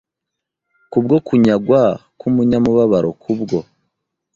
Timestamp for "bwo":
1.03-1.17, 3.39-3.59